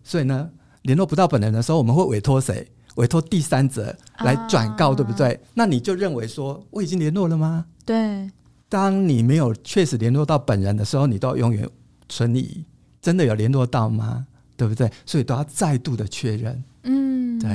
[0.03, 0.49] 所以呢，
[0.81, 2.67] 联络不到本人的时候，我们会委托谁？
[2.95, 5.39] 委托第三者来转告，啊、对不对？
[5.53, 7.67] 那你就认为说我已经联络了吗？
[7.85, 8.31] 对。
[8.71, 11.69] 当你没有确实联络到本人的时候，你都要永远
[12.09, 12.65] 存疑，
[13.03, 14.27] 真的有联络到吗？
[14.57, 14.91] 对不对？
[15.05, 16.65] 所以都要再度的确认。
[16.85, 17.51] 嗯，对。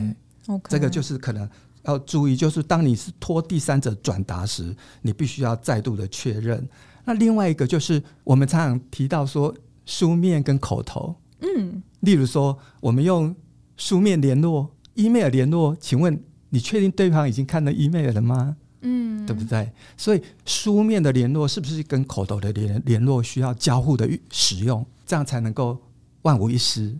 [0.46, 1.50] Okay 这个就是可能
[1.84, 6.68] 要注意，就是当你是托第三者转达时，你必须要再度的确认。
[7.06, 11.16] 那另外一个就是我们常常提到说书面跟口头。
[11.40, 11.82] 嗯。
[12.02, 13.36] 例如说，我们用
[13.78, 14.72] 书面联络。
[14.96, 18.58] email 联络，请问你确定对方已经看到 email 了吗？
[18.82, 19.72] 嗯，对不对？
[19.96, 25.82] 所以书面的联络是不是跟口头的联联络需要交互的使用，这样才能够
[26.24, 26.94] 万无一失？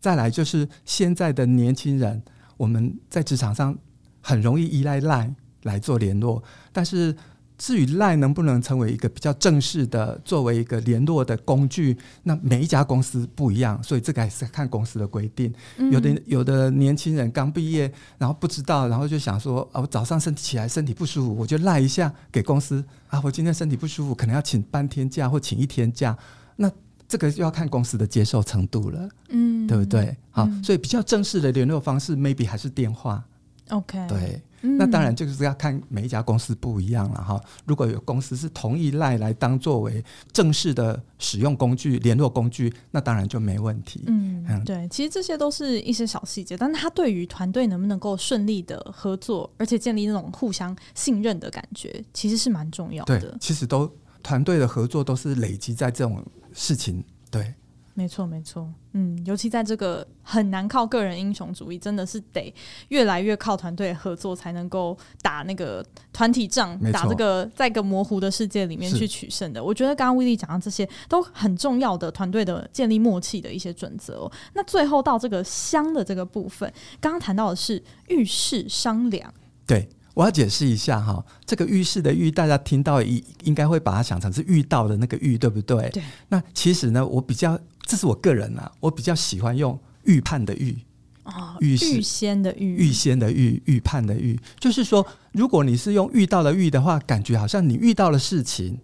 [0.00, 2.20] 再来就是现在的年轻人，
[2.56, 3.78] 我们在职场上
[4.26, 7.14] 很容易依赖 LINE 来做联络，但是。
[7.58, 15.50] 至于 LINE 能不能成为一个比较正式的，作为一个联络的工具，那每一家公司不一样，所以这个还是看公司的规定。
[15.78, 26.14] 嗯、有的有的年轻人刚毕业，然后不知道，然后就想说，啊，我早上身体起来身体不舒服，我就赖一下给公司啊，我今天身体不舒服，可能要请半天假或请一天假，
[26.56, 26.70] 那
[27.08, 30.14] 这个就要看公司的接受程度了，嗯，对不对？
[30.30, 33.24] 好，嗯、所以比较正式的联络方式，maybe 还是电话。
[33.70, 34.42] OK，对。
[34.78, 37.40] 那当然就是要看每一家公司不一样了哈。
[37.66, 44.02] 如果有公司是同意 LINE 来当作为正式的使用工具、联络工具，那当然就没问题。
[44.08, 53.20] 嗯，嗯对，其实这些都是一些小细节，但是它对于团队能不能够顺利的合作，而且建立那种互相信任的感觉，其实是蛮重要的。
[53.20, 53.88] 对，其实都
[54.20, 57.04] 团队的合作都是累积在这种事情。
[57.30, 57.54] 对。
[57.98, 62.54] 没错，没错，嗯，尤其在这个很难靠个人英雄主义，真的是得
[62.88, 65.82] 越来越靠团队合作，才能够打那个
[66.12, 69.64] 团体仗，打这个在一个模糊的世界里面去取胜的。
[69.64, 74.32] 我觉得刚刚威利讲到这些都很重要的团队的建立默契的一些准则哦。
[74.52, 79.32] 那最后到这个商的这个部分，刚刚谈到的是遇事商量，
[79.66, 79.88] 对。
[80.16, 85.90] 我要解释一下哈，这个遇事的遇，大家听到应应该会把它想成是遇到的那个遇，对不对？
[85.90, 86.02] 对。
[86.28, 90.76] 那其实呢，我比较，这是我个人啊，我比较喜欢用预判的预
[91.22, 98.78] 啊，预预先的预，预先的预，预判的预，就是说，如果你是用遇到的遇的话，感觉好像你遇到了事情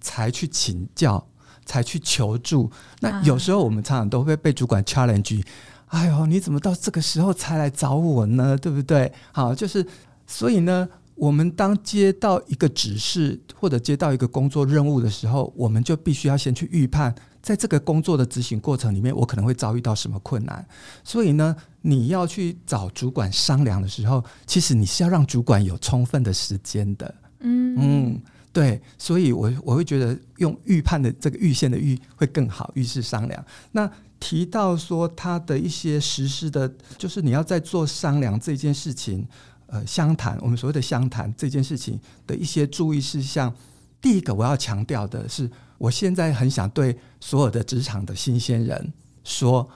[0.00, 1.26] 才去请教，
[1.64, 2.70] 才去求助。
[3.00, 5.42] 那有时候我们常常都会被主管 challenge，
[5.86, 8.56] 哎呦，你怎么到这个时候才来找我呢？
[8.56, 9.12] 对不对？
[9.32, 9.84] 好，就是。
[10.26, 20.66] 所以呢，我们当接到一个指示或者接到一个工作任务的时候，我们就必须要先去预判，在这个工作的执行过程里面，我可能会遭遇到什么困难。
[21.04, 27.14] 所以呢，你要去找主管商量的时候，其实你是要让主管有充分的时间的。
[27.40, 28.22] 嗯嗯，
[28.52, 28.82] 对。
[28.98, 33.44] 所以我我会觉得用预判的这个预先的预会更好，预事商量。
[33.70, 39.28] 那提到说他的一些实施的，就是你要在做商量这件事情。
[39.66, 43.54] 呃，相谈，我们所谓的相谈这件事情的一些注意事项。
[44.00, 48.92] 第一个，我要强调的是，我现在很想对所有的职场的新鲜人
[49.24, 49.68] 说，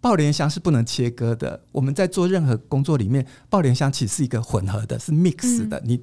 [0.00, 1.60] 爆莲香是不能切割的。
[1.72, 5.78] 我们在做任何工作里面，爆莲香其实是一个混合的，是 mix 的。
[5.80, 6.00] 嗯、你。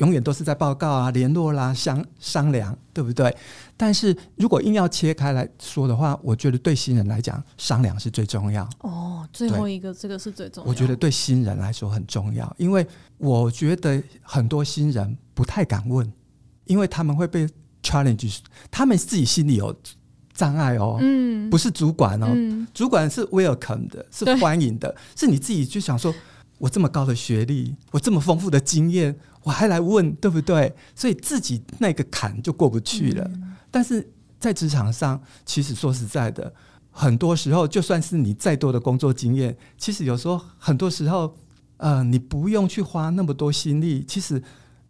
[0.00, 3.34] 永远都是在报告啊、联络啦、商商量，对不对？
[3.76, 8.68] 但是如果硬要切开来说的话，我觉得对新人来讲，商量是最重要。
[8.80, 10.68] 哦，最后一个这个是最重要。
[10.68, 12.86] 我觉得对新人来说很重要，因为
[13.18, 16.10] 我觉得很多新人不太敢问，
[16.64, 17.46] 因为他们会被
[17.82, 18.38] challenge，
[18.70, 19.74] 他们自己心里有
[20.32, 20.96] 障碍哦。
[21.00, 26.14] 嗯，不是主管哦，嗯、主管是 welcome 的，是欢迎的，是你自己就想说，
[26.56, 29.14] 我这么高的学历，我这么丰富的经验。
[29.42, 30.74] 我还来问，对不对？
[30.94, 33.24] 所以自己那个坎就过不去了。
[33.34, 34.06] 嗯、但是
[34.38, 36.52] 在职场上，其实说实在的，
[36.90, 41.34] 很多时候就算是你再多的工作经验，其实有时候很多时候，
[41.78, 44.04] 呃，你不用去花那么多心力。
[44.06, 44.42] 其实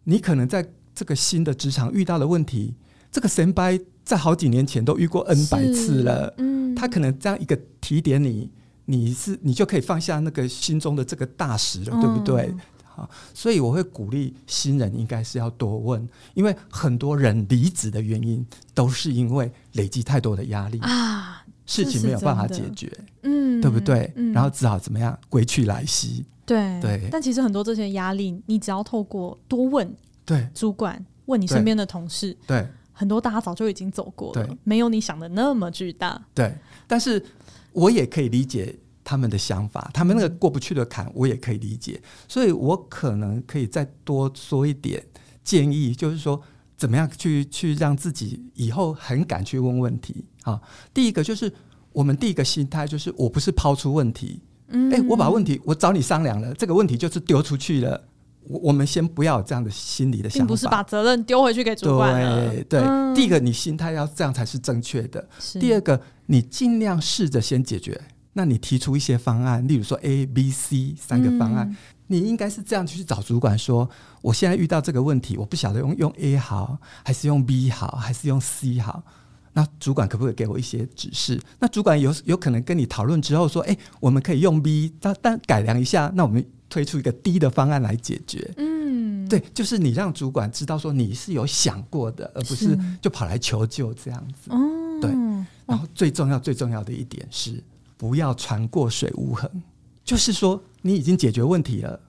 [0.03, 2.73] 你可能在这个新的职场遇到的问题，
[3.11, 8.49] 这个神掰在好几年前都遇过 N 百次了，嗯，他可能这样一个提点你，
[8.85, 12.53] 你是你就可以放下那个心中的这个大石了，嗯、对不对？
[12.93, 22.91] 好，所以我会鼓励新人应该是要多问，因为很多人离职的原因都是因为累积太多的压力啊，事情没有办法解决，
[23.23, 24.11] 嗯，对不对？
[24.15, 27.07] 嗯、然后只好怎么样归去来兮，对对。
[27.09, 29.89] 但其实很多这些压力，你只要透过多问，
[30.25, 36.53] 对主管问你身边的同事，对，很多大家早就已经走过了，对没有你想的那么巨大，对。
[36.87, 37.23] 但是
[37.71, 38.75] 我也可以理解。
[39.11, 45.05] 他们的想法，他们那个过不去的坎，我也可以理解，所以我可能可以再多说一点
[45.43, 46.41] 建议，就是说
[46.77, 50.23] 怎么样去去让自己以后很敢去问问题。
[50.43, 50.61] 啊。
[50.93, 51.51] 第一个就是
[51.91, 54.39] 我们第一个心态就是我不是抛出问题，
[54.69, 58.01] 嗯，诶，我把问题我找你商量了，这个问题就是丢出去了，
[58.47, 62.15] 我我们先不要有这样的心理的想法，并不是把责任丢回去给主管。
[62.15, 65.27] 对对，嗯，第一个你心态要这样才是正确的，
[65.59, 67.99] 第二个你尽量试着先解决。
[68.33, 71.75] 那你提出一些方案，例如说 A、B、C 三个方案，嗯、
[72.07, 73.89] 你应该是这样去找主管说：
[74.21, 79.03] 我现在遇到这个问题，我不晓得用用 A 好，还是用 B 好，还是用 C 好？
[79.53, 81.37] 那主管可不可以给我一些指示？
[81.59, 88.49] 那主管有有可能跟你讨论之后说：哎，我们可以用 B，但但改良一下，那我们推出一个 D 的方案来解决。
[88.55, 94.49] 嗯，对，就是你让主管知道说你是有想过的，而不是就跑来求救这样子。
[94.51, 94.57] 哦，
[95.01, 95.11] 对。
[95.65, 97.61] 然后最重要、最重要的一点是。
[98.01, 99.61] 不要船过水无痕，
[100.03, 101.99] 就是说你已经解决问题了，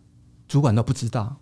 [0.48, 1.36] 主管都不知道。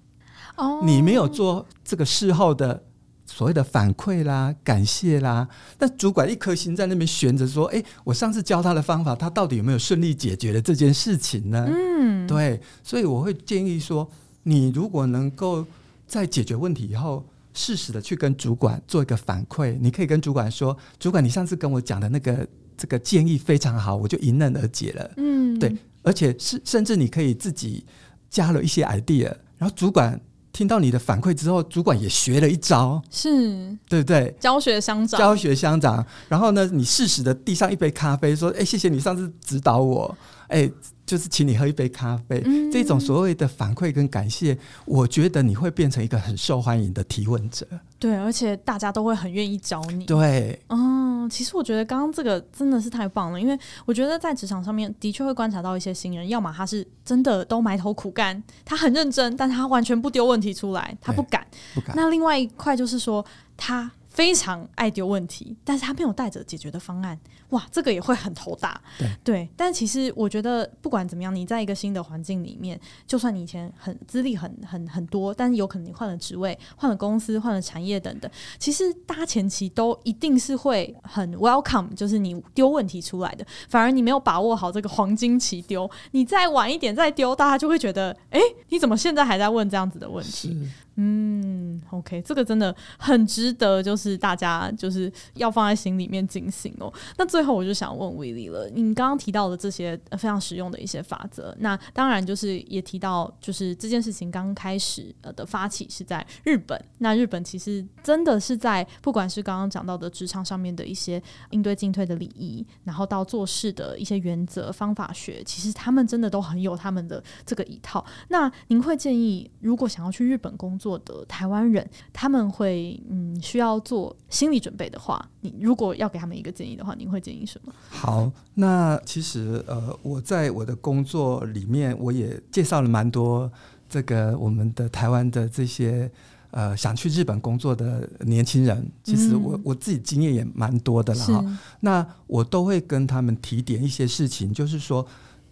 [0.57, 2.83] 哦，你没有做这个事后的
[3.25, 5.49] 所谓的反馈啦、感谢啦，
[5.79, 14.11] 那主管一颗心在那边悬着，说：“哎，我上次教他的方法，他到底有没有顺利解决了这件事情呢？”嗯，对，所以我会建议说，
[14.43, 15.65] 你如果能够
[16.09, 17.25] 在解决问题以后，
[17.55, 22.45] 适时的去跟主管做一个反馈，你可以跟主管说：“主管，你上次跟我讲的那个。”
[22.81, 25.11] 这个建议非常好，我就迎刃而解了。
[25.19, 27.85] 嗯，对，而且是甚至你可以自己
[28.31, 29.27] 加了一些 idea，
[29.59, 30.19] 然后主管
[30.51, 34.35] 听到你的反馈之后，主管也学了一招，是对不对？
[34.41, 36.03] 教学相长，教学相长。
[36.31, 40.17] 然后呢，你适时的递上一杯咖啡，说：“哎，谢谢你上次指导我。”
[40.51, 40.71] 哎。
[41.07, 47.67] 就是请你喝一杯咖啡，嗯、这种所谓的反馈跟感谢，我觉得你会变成一个很受欢迎的提问者。
[47.99, 50.07] 对，而且大家都会很愿意找你。
[50.07, 61.45] 对，嗯，其实我觉得刚刚这个真的是太棒了，因为我觉得在职场上面的确会观察到一些新人，要么他是真的都埋头苦干，他很认真，但他完全不丢问题出来，他不敢。
[61.75, 61.97] 不敢。
[61.97, 63.27] 那另外一块就是说
[63.57, 63.91] 他。
[64.21, 67.19] 非常爱丢问题，但是他没有带着解决的方案，
[67.49, 68.79] 哇，这个也会很头大。
[68.99, 83.47] 对，对，但其实我觉得不管怎么样，你在一个新的环境里面，就算你以前很资历很很很多，但是有可能你换了职位、换了公司、换了产业等等，其实大家前期都一定是会很 welcome，就是你丢问题出来的。
[83.71, 90.69] 反而你没有把握好这个黄金期丢，你再晚一点再丢，大家就会觉得，哎，你怎么现在还在问这样子的问题？
[91.03, 96.93] 嗯，OK，这个真的很值得，就是大家就是要放在心里面进行哦。
[97.17, 118.05] 那最后我就想问威利了，你刚刚提到的这些非常实用的一些法则，那当然就是也提到，就是这件事情刚开始呃的发起是在日本，那日本其实真的是在不管是刚刚讲到的职场上面的一些应对进退的礼仪，然后到做事的一些原则方法学，其实他们真的都很有他们的这个一套。
[118.29, 127.73] 那您会建议，如果想要去日本工作，的台湾人，他们会嗯需要做心理准备的话，你如果要给他们一个建议的话，您会建议什么？
[127.89, 133.51] 好，那其实呃，我在我的工作里面，我也介绍了蛮多
[133.89, 136.11] 这个我们的台湾的这些
[136.51, 141.59] 呃想去日本工作的年轻人，其实我、嗯、我自己经验也蛮多的了哈。
[141.81, 145.07] 那我都会跟他们提点一些事情，就是说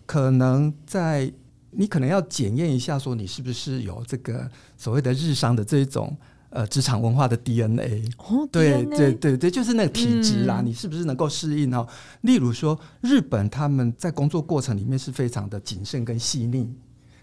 [0.06, 1.32] 可能在。
[1.70, 6.16] 你可能要检验一下，说你是不是有这个所谓的日商的这种
[6.50, 8.02] 呃职场文化的 DNA。
[8.16, 11.86] 哦，对对对对，就是那个体质啦，嗯、你是不是能够适应哦？
[12.22, 16.74] 例如说，日本他们在工作过程里面是非常的谨慎跟细腻。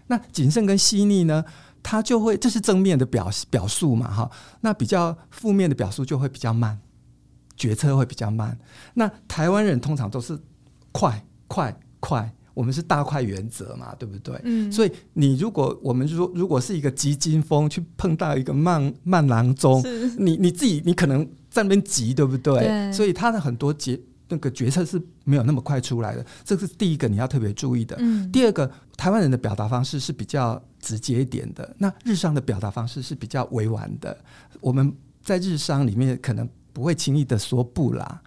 [0.06, 1.44] 那谨慎跟细腻呢，
[1.82, 4.30] 它就会这是正面的表表述嘛，哈。
[4.60, 6.78] 那比较负面的表述就会比较慢，
[7.56, 8.56] 决策会比较慢。
[8.94, 10.38] 那台湾人通常都是
[10.92, 12.32] 快快快。
[12.56, 14.40] 我们是大快原则嘛，对不对？
[14.44, 19.82] 嗯，所以你如果我们说如果是一个急惊风去碰到一个慢慢郎中，
[20.18, 22.60] 你你自己你可能在那边急，对不对？
[22.60, 27.94] 对，所以他的很多决那个决策是没有那么快出来的，这是第一个你要特别注意的。
[28.00, 34.16] 嗯，第二个，台湾人的表达方式是比较直接一点的，那日商的表达方式是比较委婉的。
[34.60, 34.92] 我们
[35.22, 36.48] 在日商里面可能。
[36.76, 38.20] 不会轻易的说不啦，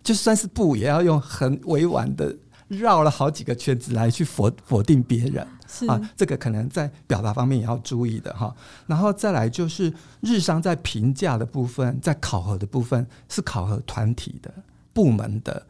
[0.00, 2.32] 就算是不，也要用很委婉的
[2.68, 5.46] 绕了好几个圈子来去否否定别人
[5.88, 6.00] 啊。
[6.16, 8.54] 这个可能在表达方面也要注意的哈。
[8.86, 14.52] 然后再来就是日商在评价的部分，在考核的部分是考核团体的
[14.92, 15.66] 部门的。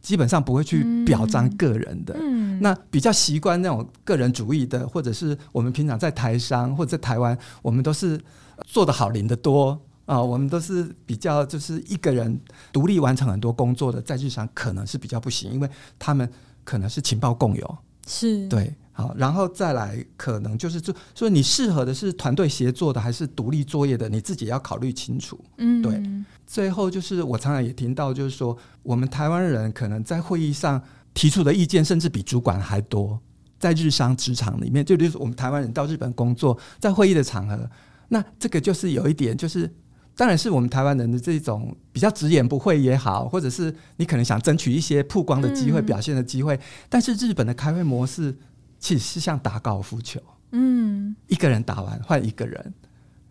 [0.00, 8.20] 基本上不会去表彰个人的，嗯嗯、那比较习惯那种个人主义的，或者是我们平常在台商或者在台湾，我们都是
[8.66, 12.40] 做得好领得多啊、呃，我们都是比较就是一个人
[12.72, 16.28] 独立完成很多工作的，在日常可能是比较不行，因为他们
[16.62, 26.02] 可能是情报共有，是对，好，然后再来可能就是就所以你适合的是团队协作的还是独立作业的，你自己要考虑清楚，嗯，对。
[26.46, 30.80] 最后就是我常常也听到，就是说我们台湾人可能在会议上
[31.14, 33.18] 提出的意见，甚至比主管还多。
[33.58, 37.70] 在日商职场里面，就比如说我们台湾人到日本工作，在会议的场合，
[38.08, 39.72] 那这个就是有一点，就是
[40.16, 46.58] 当然是我们台湾人的这种比较直言不讳也好，或者是你可能想争取一些曝光的机会、表现的机会。
[46.88, 48.36] 但是日本的开会模式
[48.78, 50.20] 其实是像打高尔夫球，
[50.52, 52.74] 嗯，一个人打完换一个人，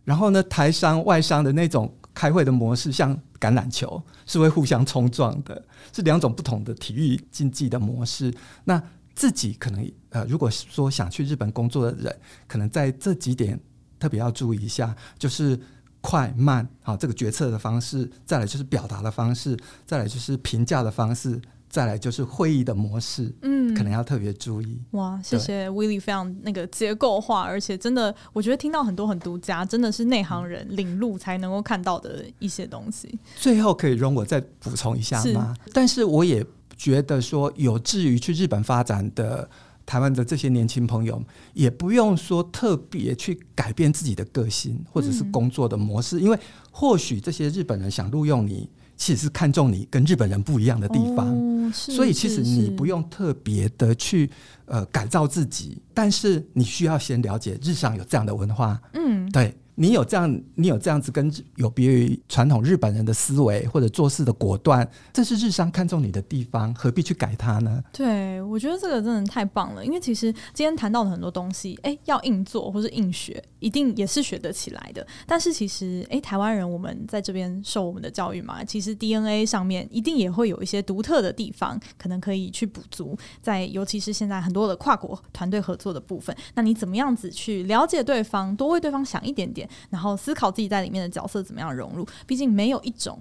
[0.04, 1.94] 然后呢，台商外商的那种。
[2.16, 8.32] 开会的模式像橄榄球，是会互相冲撞的，是两种不同的体育竞技的模式。
[8.66, 8.80] 那
[9.16, 12.16] 自己可能呃，如果说想去日本工作的人，
[12.48, 13.60] 可能在这几点
[13.98, 15.60] 特别要注意一下，就是
[16.04, 21.42] 快慢啊，这个决策的方式，再来就是表达的方式，再来就是评价的方式。
[21.70, 24.80] 再来就是会议的模式，嗯，可能要特别注意。
[24.92, 33.18] 哇，谢谢 Willy，非常那个结构化，而且真的，我觉得听到很多很独家，真的是内行人领路才能够看到的一些东西。
[33.36, 35.56] 最后可以容我再补充一下吗？
[35.66, 36.46] 是但是我也
[36.78, 39.50] 觉得说，有志于去日本发展的
[39.86, 41.22] 台湾的这些年轻朋友，
[41.54, 46.40] 也不用说特别去改变自己的个性或者是工作的模式，嗯、因为
[46.72, 48.70] 或许这些日本人想录用你。
[48.96, 54.30] 其实是看重你跟日本人不一样的地方，哦、所以其实你不用特别的去
[54.66, 59.54] 呃改造自己，但是你需要先了解日上有这样的文化，嗯，对。
[59.76, 67.84] 你有这样，你有这样子跟有别于传统日本人的思维或者做事的果断，这是日商看重你的地方，何必去改它呢？
[67.92, 75.06] 对，我觉得这个真的太棒了，因为其实今天谈到的很多东西，哎，要硬做或是硬学，一定也是学得起来的。
[75.26, 83.18] 但是其实，哎，台湾人我们在这边受我们的教育嘛，其实 DNA 上面一定也会有一些独特的地方，可能可以去补足。
[83.42, 89.63] 在尤其是现在很多的跨国团队合作的部分，那你怎么样子去了解对方，多为对方想一点点？
[89.90, 93.20] 然后思考自己在里面的角色怎么样融入，毕竟没有一种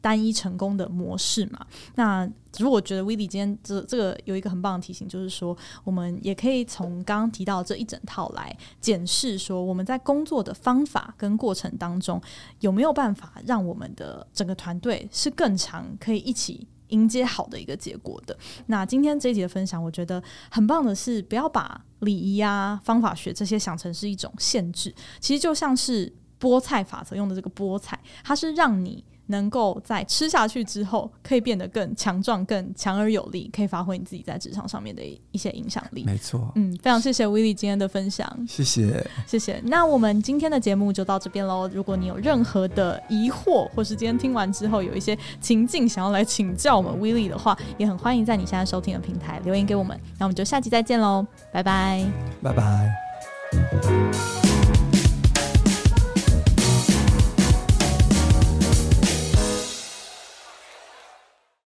[0.00, 1.66] 单一成功的模式嘛。
[1.94, 2.28] 那
[2.58, 12.20] 如果觉得 Willy 今天这这个有一个很棒的提醒，就是说我们也可以从刚刚提到这一整套来检视，说我们在工作的方法跟过程当中
[12.60, 16.66] 有没有办法让我们的整个团队是更长，可以一起。
[16.90, 18.36] 迎接好的一个结果的。
[18.66, 24.94] 那今天这一集的分享，我觉得很棒的是，不要把礼仪啊、方法学这些想成是一种限制。
[25.18, 29.04] 其实就像是菠菜法则用的这个菠菜，它是让你。
[29.30, 36.04] 能够在吃下去之后，可以变得更强壮、更强而有力，可以发挥你自己在职场上面的一些影响力。
[36.04, 39.60] 没错，嗯，非常谢谢 Willy 今天的分享，谢谢，谢谢。
[39.64, 41.68] 那我们今天的节目就到这边喽。
[41.72, 49.98] 如果你有任何的疑惑，或是今天听完之后有一些情境想要来请教我们 Willy 的话，也很欢迎在你现在收听的平台留言给我们。
[50.18, 52.04] 那我们就下期再见喽，拜拜，
[52.42, 54.49] 拜拜。